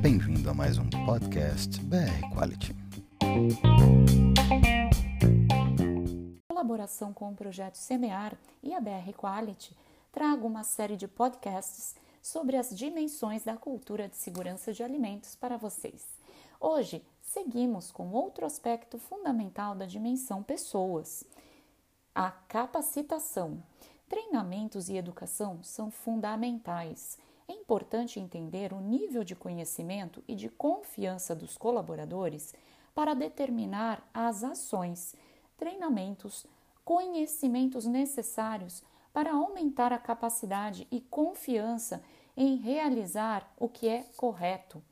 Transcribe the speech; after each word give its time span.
Bem-vindo 0.00 0.48
a 0.48 0.54
mais 0.54 0.78
um 0.78 0.88
podcast 1.04 1.78
BR 1.82 2.34
Quality. 2.34 2.74
Em 5.82 6.38
colaboração 6.48 7.12
com 7.12 7.30
o 7.30 7.34
projeto 7.34 7.74
Semear 7.74 8.34
e 8.62 8.72
a 8.72 8.80
BR 8.80 9.12
Quality, 9.14 9.76
trago 10.10 10.46
uma 10.46 10.64
série 10.64 10.96
de 10.96 11.06
podcasts 11.06 11.94
sobre 12.22 12.56
as 12.56 12.74
dimensões 12.74 13.44
da 13.44 13.58
cultura 13.58 14.08
de 14.08 14.16
segurança 14.16 14.72
de 14.72 14.82
alimentos 14.82 15.36
para 15.36 15.58
vocês. 15.58 16.06
Hoje, 16.58 17.04
seguimos 17.20 17.92
com 17.92 18.10
outro 18.10 18.46
aspecto 18.46 18.98
fundamental 18.98 19.74
da 19.74 19.84
dimensão 19.84 20.42
pessoas, 20.42 21.24
a 22.14 22.30
capacitação. 22.30 23.62
Treinamentos 24.10 24.88
e 24.88 24.96
educação 24.96 25.62
são 25.62 25.88
fundamentais. 25.88 27.16
É 27.46 27.52
importante 27.52 28.18
entender 28.18 28.72
o 28.72 28.80
nível 28.80 29.22
de 29.22 29.36
conhecimento 29.36 30.20
e 30.26 30.34
de 30.34 30.48
confiança 30.48 31.32
dos 31.32 31.56
colaboradores 31.56 32.52
para 32.92 33.14
determinar 33.14 34.02
as 34.12 34.42
ações, 34.42 35.14
treinamentos, 35.56 36.44
conhecimentos 36.84 37.86
necessários 37.86 38.82
para 39.12 39.32
aumentar 39.32 39.92
a 39.92 39.98
capacidade 39.98 40.88
e 40.90 41.00
confiança 41.00 42.02
em 42.36 42.56
realizar 42.56 43.48
o 43.60 43.68
que 43.68 43.86
é 43.86 44.02
correto. 44.16 44.82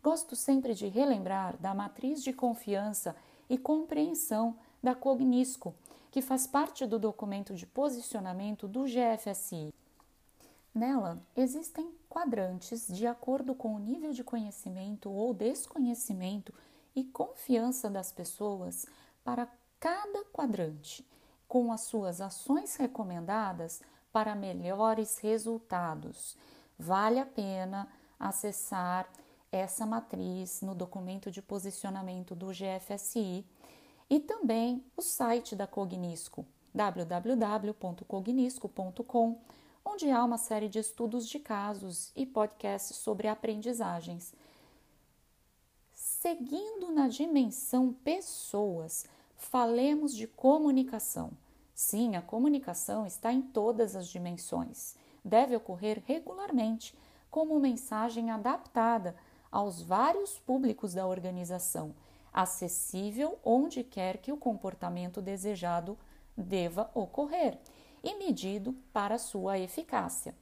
Gosto 0.00 0.36
sempre 0.36 0.74
de 0.74 0.86
relembrar 0.86 1.56
da 1.56 1.74
matriz 1.74 2.22
de 2.22 2.32
confiança 2.32 3.16
e 3.48 3.58
compreensão 3.58 4.56
da 4.80 4.94
Cognisco, 4.94 5.74
que 6.10 6.20
faz 6.20 6.46
parte 6.46 6.86
do 6.86 6.98
documento 6.98 7.54
de 7.54 7.66
posicionamento 7.66 8.66
do 8.66 8.84
GFSI. 8.84 9.72
Nela 10.74 11.20
existem 11.36 11.92
quadrantes 12.08 12.86
de 12.88 13.06
acordo 13.06 13.54
com 13.54 13.74
o 13.74 13.78
nível 13.78 14.12
de 14.12 14.22
conhecimento 14.22 15.10
ou 15.10 15.34
desconhecimento 15.34 16.52
e 16.94 17.04
confiança 17.04 17.88
das 17.88 18.12
pessoas 18.12 18.86
para 19.24 19.48
cada 19.78 20.24
quadrante, 20.26 21.06
com 21.48 21.72
as 21.72 21.82
suas 21.82 22.20
ações 22.20 22.76
recomendadas 22.76 23.80
para 24.12 24.34
melhores 24.34 25.18
resultados. 25.18 26.36
Vale 26.78 27.18
a 27.18 27.26
pena 27.26 27.88
acessar 28.18 29.08
essa 29.50 29.84
matriz 29.84 30.62
no 30.62 30.74
documento 30.74 31.30
de 31.30 31.42
posicionamento 31.42 32.34
do 32.34 32.48
GFSI 32.48 33.44
e 34.10 34.18
também 34.18 34.84
o 34.96 35.02
site 35.02 35.54
da 35.54 35.68
Cognisco, 35.68 36.44
www.cognisco.com, 36.74 39.38
onde 39.84 40.10
há 40.10 40.24
uma 40.24 40.36
série 40.36 40.68
de 40.68 40.80
estudos 40.80 41.28
de 41.28 41.38
casos 41.38 42.10
e 42.16 42.26
podcasts 42.26 42.96
sobre 42.96 43.28
aprendizagens. 43.28 44.34
Seguindo 45.92 46.90
na 46.90 47.06
dimensão 47.06 47.92
pessoas, 47.92 49.06
falemos 49.36 50.12
de 50.14 50.26
comunicação. 50.26 51.30
Sim, 51.72 52.16
a 52.16 52.22
comunicação 52.22 53.06
está 53.06 53.32
em 53.32 53.40
todas 53.40 53.94
as 53.94 54.08
dimensões. 54.08 54.96
Deve 55.24 55.54
ocorrer 55.54 56.02
regularmente, 56.04 56.98
como 57.30 57.60
mensagem 57.60 58.28
adaptada 58.30 59.14
aos 59.50 59.80
vários 59.80 60.38
públicos 60.38 60.94
da 60.94 61.06
organização, 61.06 61.94
acessível 62.32 63.38
onde 63.44 63.82
quer 63.82 64.18
que 64.18 64.32
o 64.32 64.36
comportamento 64.36 65.20
desejado 65.20 65.98
deva 66.36 66.90
ocorrer 66.94 67.58
e 68.02 68.14
medido 68.16 68.74
para 68.92 69.18
sua 69.18 69.58
eficácia. 69.58 70.34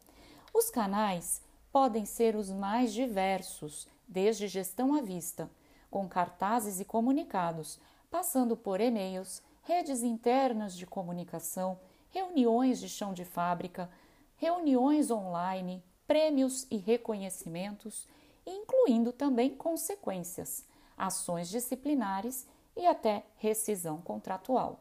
Os 0.52 0.70
canais 0.70 1.42
podem 1.72 2.04
ser 2.04 2.36
os 2.36 2.50
mais 2.50 2.92
diversos, 2.92 3.86
desde 4.06 4.48
gestão 4.48 4.94
à 4.94 5.00
vista, 5.00 5.50
com 5.90 6.08
cartazes 6.08 6.80
e 6.80 6.84
comunicados, 6.84 7.78
passando 8.10 8.56
por 8.56 8.80
e-mails, 8.80 9.42
redes 9.62 10.02
internas 10.02 10.76
de 10.76 10.86
comunicação, 10.86 11.78
reuniões 12.10 12.80
de 12.80 12.88
chão 12.88 13.12
de 13.12 13.24
fábrica, 13.24 13.90
reuniões 14.36 15.10
online, 15.10 15.82
prêmios 16.06 16.66
e 16.70 16.76
reconhecimentos 16.76 18.06
incluindo 18.48 19.12
também 19.12 19.50
consequências, 19.50 20.64
ações 20.98 21.48
disciplinares 21.48 22.46
e 22.76 22.86
até 22.86 23.24
rescisão 23.36 24.00
contratual. 24.00 24.80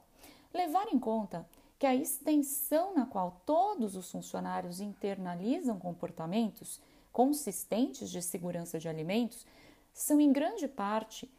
Levar 0.53 0.88
em 0.88 1.00
conta 1.00 1.47
que 1.78 1.85
a 1.85 1.95
extensão 1.95 2.95
na 2.95 3.05
qual 3.05 3.41
todos 3.45 3.95
os 3.95 4.11
funcionários 4.11 4.79
internalizam 4.79 5.78
comportamentos 5.78 6.81
consistentes 7.13 8.09
de 8.09 8.22
segurança 8.22 8.79
de 8.79 8.89
alimentos 8.89 9.45
são 9.94 10.19
em 10.19 10.31
grande 10.31 10.67
parte 10.67 11.31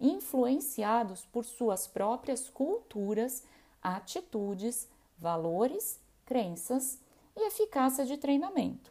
influenciados 0.00 1.26
por 1.26 1.44
suas 1.44 1.86
próprias 1.86 2.48
culturas, 2.48 3.44
atitudes, 3.82 4.88
valores, 5.18 6.00
crenças 6.24 6.98
e 7.36 7.46
eficácia 7.46 8.06
de 8.06 8.16
treinamento 8.16 8.90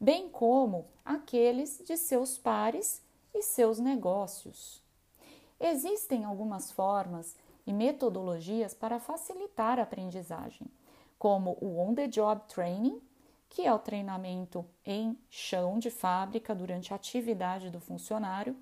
bem 0.00 0.30
como 0.30 0.86
aqueles 1.04 1.82
de 1.84 1.96
seus 1.96 2.38
pares 2.38 3.02
e 3.34 3.42
seus 3.42 3.78
negócios. 3.78 4.82
Existem 5.58 6.24
algumas 6.24 6.72
formas 6.72 7.36
e 7.66 7.72
metodologias 7.72 8.74
para 8.74 8.98
facilitar 8.98 9.78
a 9.78 9.82
aprendizagem, 9.82 10.66
como 11.18 11.58
o 11.60 11.78
on-the-job 11.78 12.42
training, 12.48 13.00
que 13.48 13.66
é 13.66 13.72
o 13.72 13.78
treinamento 13.78 14.64
em 14.86 15.18
chão 15.28 15.78
de 15.78 15.90
fábrica 15.90 16.54
durante 16.54 16.92
a 16.92 16.96
atividade 16.96 17.68
do 17.68 17.80
funcionário, 17.80 18.56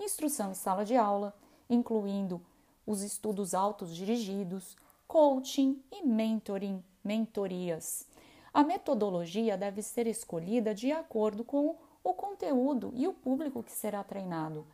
instrução 0.00 0.52
em 0.52 0.54
sala 0.54 0.84
de 0.84 0.96
aula, 0.96 1.34
incluindo 1.68 2.40
os 2.86 3.02
estudos 3.02 3.52
autos 3.52 3.94
dirigidos, 3.94 4.76
coaching 5.06 5.82
e 5.92 6.06
mentoring, 6.06 6.82
mentorias. 7.04 8.06
A 8.54 8.64
metodologia 8.64 9.56
deve 9.56 9.82
ser 9.82 10.06
escolhida 10.06 10.74
de 10.74 10.90
acordo 10.90 11.44
com 11.44 11.76
o 12.08 12.14
conteúdo 12.14 12.92
e 12.94 13.06
o 13.06 13.12
público 13.12 13.62
que 13.62 13.72
será 13.72 14.02
treinado. 14.02 14.66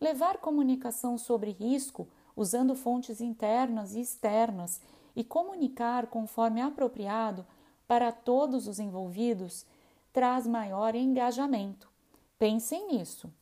Levar 0.00 0.38
comunicação 0.38 1.18
sobre 1.18 1.50
risco 1.50 2.08
usando 2.34 2.74
fontes 2.74 3.20
internas 3.20 3.94
e 3.94 4.00
externas 4.00 4.80
e 5.14 5.24
comunicar 5.24 6.06
conforme 6.06 6.62
apropriado 6.62 7.44
para 7.86 8.12
todos 8.12 8.68
os 8.68 8.78
envolvidos 8.78 9.66
traz 10.12 10.46
maior 10.46 10.94
engajamento. 10.94 11.90
Pensem 12.38 12.88
nisso. 12.88 13.32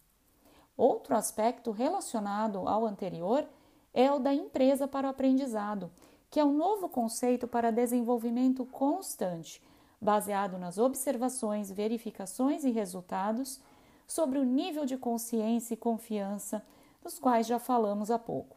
Outro 0.77 1.15
aspecto 1.15 1.71
relacionado 1.71 2.67
ao 2.67 2.87
anterior 2.87 3.47
é 3.93 4.11
o 4.11 4.19
da 4.19 4.33
empresa 4.33 4.89
para 4.89 5.07
o 5.07 5.11
aprendizado, 5.11 5.91
que 6.31 6.41
é 6.41 6.45
um 6.45 6.57
novo 6.57 6.89
conceito 6.89 7.47
para 7.47 7.71
desenvolvimento 7.71 8.65
constante 8.67 9.63
baseado 10.01 10.59
nas 10.59 10.79
observações, 10.79 11.71
verificações 11.71 12.65
e 12.65 12.71
resultados 12.71 13.61
sobre 14.07 14.39
o 14.39 14.45
nível 14.45 14.85
de 14.85 14.97
consciência 14.97 15.75
e 15.75 15.77
confiança 15.77 16.65
dos 17.03 17.19
quais 17.19 17.47
já 17.47 17.59
falamos 17.59 18.11
há 18.11 18.19
pouco. 18.19 18.57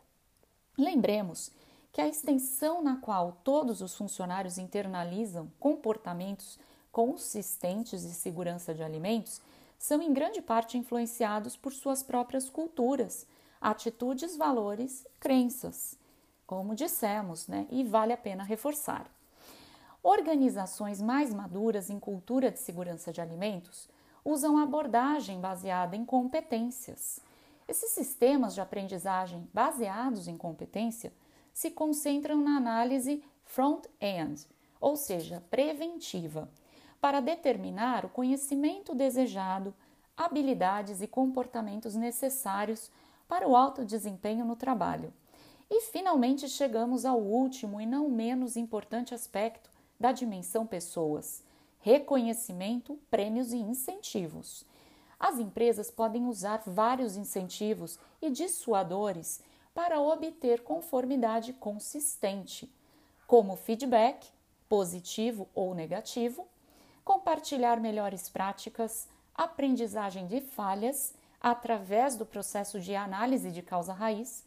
Lembremos 0.77 1.51
que 1.91 2.01
a 2.01 2.07
extensão 2.07 2.83
na 2.83 2.97
qual 2.97 3.39
todos 3.43 3.81
os 3.81 3.95
funcionários 3.95 4.57
internalizam 4.57 5.51
comportamentos 5.59 6.59
consistentes 6.91 8.01
de 8.01 8.13
segurança 8.13 8.73
de 8.73 8.83
alimentos 8.83 9.41
são 9.77 10.01
em 10.01 10.13
grande 10.13 10.41
parte 10.41 10.77
influenciados 10.77 11.55
por 11.55 11.71
suas 11.71 12.03
próprias 12.03 12.49
culturas, 12.49 13.25
atitudes, 13.61 14.35
valores, 14.35 15.07
crenças, 15.19 15.97
como 16.45 16.75
dissemos, 16.75 17.47
né? 17.47 17.67
E 17.69 17.83
vale 17.83 18.11
a 18.11 18.17
pena 18.17 18.43
reforçar. 18.43 19.09
Organizações 20.01 21.01
mais 21.01 21.33
maduras 21.33 21.89
em 21.89 21.99
cultura 21.99 22.49
de 22.49 22.59
segurança 22.59 23.11
de 23.11 23.19
alimentos 23.19 23.89
usam 24.23 24.57
abordagem 24.57 25.41
baseada 25.41 25.95
em 25.95 26.05
competências. 26.05 27.19
Esses 27.67 27.91
sistemas 27.91 28.53
de 28.53 28.61
aprendizagem 28.61 29.47
baseados 29.53 30.27
em 30.27 30.37
competência 30.37 31.11
se 31.53 31.69
concentram 31.69 32.37
na 32.37 32.55
análise 32.55 33.21
front-end, 33.43 34.47
ou 34.79 34.95
seja, 34.95 35.43
preventiva, 35.49 36.49
para 37.01 37.19
determinar 37.19 38.05
o 38.05 38.09
conhecimento 38.09 38.95
desejado, 38.95 39.73
habilidades 40.15 41.01
e 41.01 41.07
comportamentos 41.07 41.95
necessários 41.95 42.89
para 43.27 43.47
o 43.47 43.55
alto 43.55 43.83
desempenho 43.83 44.45
no 44.45 44.55
trabalho. 44.55 45.13
E 45.69 45.81
finalmente 45.81 46.47
chegamos 46.47 47.05
ao 47.05 47.19
último 47.19 47.81
e 47.81 47.85
não 47.85 48.09
menos 48.09 48.55
importante 48.55 49.13
aspecto 49.13 49.69
da 49.99 50.11
dimensão 50.11 50.65
pessoas, 50.65 51.43
reconhecimento, 51.79 52.97
prêmios 53.09 53.51
e 53.51 53.57
incentivos. 53.57 54.65
As 55.19 55.37
empresas 55.37 55.91
podem 55.91 56.25
usar 56.25 56.63
vários 56.65 57.17
incentivos 57.17 57.99
e 58.21 58.29
dissuadores 58.29 59.41
para 59.73 59.99
obter 59.99 60.61
conformidade 60.63 61.53
consistente, 61.53 62.71
como 63.27 63.55
feedback, 63.55 64.27
positivo 64.67 65.47
ou 65.53 65.73
negativo, 65.75 66.47
compartilhar 67.03 67.79
melhores 67.79 68.29
práticas, 68.29 69.07
aprendizagem 69.35 70.27
de 70.27 70.41
falhas 70.41 71.13
através 71.41 72.15
do 72.15 72.25
processo 72.25 72.79
de 72.79 72.95
análise 72.95 73.51
de 73.51 73.61
causa 73.61 73.93
raiz 73.93 74.43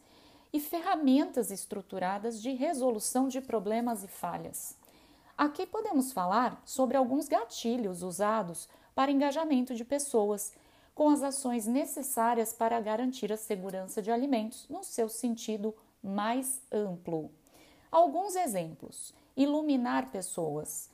e 0.51 0.59
ferramentas 0.59 1.49
estruturadas 1.49 2.41
de 2.41 2.51
resolução 2.51 3.27
de 3.27 3.41
problemas 3.41 4.03
e 4.03 4.07
falhas. 4.07 4.77
Aqui 5.37 5.65
podemos 5.65 6.11
falar 6.11 6.61
sobre 6.63 6.95
alguns 6.95 7.27
gatilhos 7.27 8.03
usados 8.03 8.69
para 8.93 9.11
engajamento 9.11 9.73
de 9.73 9.83
pessoas, 9.83 10.53
com 10.93 11.09
as 11.09 11.23
ações 11.23 11.65
necessárias 11.65 12.53
para 12.53 12.79
garantir 12.79 13.33
a 13.33 13.37
segurança 13.37 14.01
de 14.01 14.11
alimentos 14.11 14.67
no 14.69 14.83
seu 14.83 15.09
sentido 15.09 15.75
mais 16.03 16.61
amplo. 16.71 17.31
Alguns 17.91 18.35
exemplos: 18.35 19.13
iluminar 19.35 20.11
pessoas, 20.11 20.89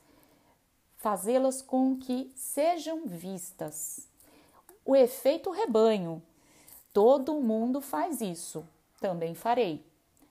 fazê-las 0.96 1.60
com 1.60 1.98
que 1.98 2.32
sejam 2.34 3.06
vistas. 3.06 4.08
O 4.84 4.96
efeito 4.96 5.50
rebanho. 5.50 6.22
Todo 6.92 7.40
mundo 7.40 7.80
faz 7.80 8.20
isso. 8.20 8.66
Também 9.00 9.34
farei. 9.34 9.84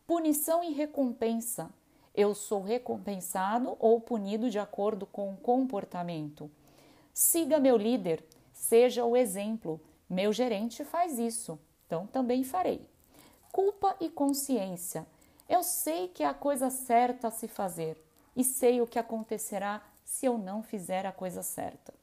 Punição 0.05 0.63
e 0.63 0.71
recompensa. 0.73 1.69
Eu 2.13 2.33
sou 2.35 2.61
recompensado 2.61 3.75
ou 3.79 4.01
punido 4.01 4.49
de 4.49 4.59
acordo 4.59 5.05
com 5.05 5.33
o 5.33 5.37
comportamento. 5.37 6.49
Siga 7.13 7.59
meu 7.59 7.77
líder, 7.77 8.23
seja 8.53 9.05
o 9.05 9.15
exemplo. 9.15 9.79
Meu 10.09 10.33
gerente 10.33 10.83
faz 10.83 11.19
isso, 11.19 11.59
então 11.85 12.07
também 12.07 12.43
farei. 12.43 12.87
Culpa 13.51 13.95
e 13.99 14.09
consciência. 14.09 15.05
Eu 15.47 15.63
sei 15.63 16.07
que 16.07 16.23
é 16.23 16.27
a 16.27 16.33
coisa 16.33 16.69
certa 16.69 17.27
a 17.27 17.31
se 17.31 17.47
fazer 17.47 18.01
e 18.35 18.43
sei 18.43 18.81
o 18.81 18.87
que 18.87 18.99
acontecerá 18.99 19.81
se 20.03 20.25
eu 20.25 20.37
não 20.37 20.61
fizer 20.63 21.05
a 21.05 21.11
coisa 21.11 21.43
certa. 21.43 21.93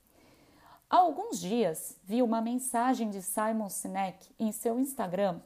Há 0.88 0.98
alguns 0.98 1.40
dias 1.40 1.96
vi 2.04 2.22
uma 2.22 2.40
mensagem 2.40 3.10
de 3.10 3.20
Simon 3.20 3.68
Sinek 3.68 4.30
em 4.38 4.52
seu 4.52 4.78
Instagram 4.78 5.40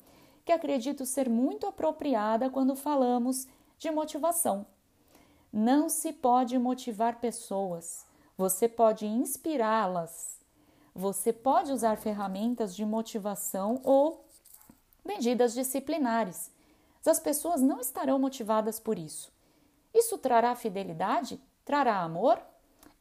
que 0.45 0.53
acredito 0.53 1.07
ser 1.07 1.29
muito 1.29 1.67
apropriada 1.67 2.51
quando 2.51 2.75
falamos 2.75 3.47
de 3.81 3.91
motivação. 3.91 4.67
Não 5.51 5.89
se 5.89 6.13
pode 6.13 6.57
motivar 6.59 7.19
pessoas, 7.19 8.07
você 8.37 8.69
pode 8.69 9.07
inspirá-las. 9.07 10.39
Você 10.95 11.33
pode 11.33 11.73
usar 11.73 11.97
ferramentas 11.97 12.77
de 12.77 12.85
motivação 12.85 13.81
ou 13.83 14.25
medidas 15.05 15.55
disciplinares. 15.55 16.53
As 17.07 17.19
pessoas 17.19 17.63
não 17.63 17.81
estarão 17.81 18.19
motivadas 18.19 18.79
por 18.79 18.99
isso. 18.99 19.33
Isso 19.95 20.19
trará 20.19 20.55
fidelidade? 20.55 21.41
Trará 21.65 22.01
amor? 22.01 22.41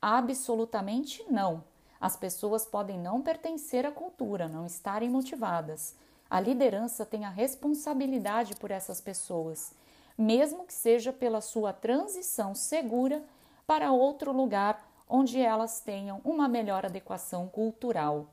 Absolutamente 0.01 1.25
não. 1.29 1.63
As 1.99 2.15
pessoas 2.15 2.65
podem 2.65 2.97
não 2.97 3.21
pertencer 3.21 3.85
à 3.85 3.91
cultura, 3.91 4.47
não 4.47 4.65
estarem 4.65 5.09
motivadas. 5.09 5.95
A 6.29 6.39
liderança 6.39 7.05
tem 7.05 7.25
a 7.25 7.29
responsabilidade 7.29 8.55
por 8.55 8.71
essas 8.71 9.01
pessoas, 9.01 9.73
mesmo 10.19 10.65
que 10.65 10.73
seja 10.73 11.13
pela 11.13 11.39
sua 11.39 11.71
transição 11.71 12.53
segura 12.53 13.23
para 13.65 13.93
outro 13.93 14.33
lugar 14.33 14.85
onde 15.07 15.39
elas 15.39 15.79
tenham 15.79 16.19
uma 16.25 16.45
melhor 16.45 16.85
adequação 16.85 17.47
cultural. 17.47 18.27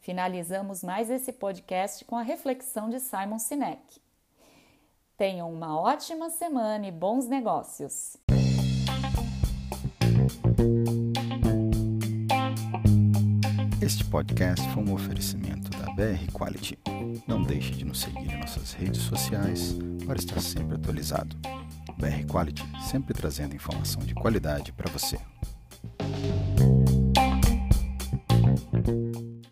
Finalizamos 0.00 0.84
mais 0.84 1.08
esse 1.08 1.32
podcast 1.32 2.04
com 2.04 2.14
a 2.14 2.22
reflexão 2.22 2.90
de 2.90 3.00
Simon 3.00 3.38
Sinek. 3.38 4.02
Tenham 5.16 5.50
uma 5.50 5.80
ótima 5.80 6.28
semana 6.28 6.86
e 6.86 6.92
bons 6.92 7.26
negócios! 7.26 8.18
Este 13.80 14.04
podcast 14.04 14.62
foi 14.74 14.84
um 14.84 14.92
oferecimento 14.92 15.57
BR 15.98 16.30
Quality. 16.32 16.78
Não 17.26 17.42
deixe 17.42 17.72
de 17.72 17.84
nos 17.84 18.02
seguir 18.02 18.32
em 18.32 18.38
nossas 18.38 18.72
redes 18.72 19.02
sociais 19.02 19.76
para 20.06 20.16
estar 20.16 20.40
sempre 20.40 20.76
atualizado. 20.76 21.36
BR 21.98 22.24
Quality, 22.30 22.62
sempre 22.88 23.12
trazendo 23.12 23.56
informação 23.56 24.00
de 24.04 24.14
qualidade 24.14 24.72
para 24.72 24.88
você. 24.92 25.18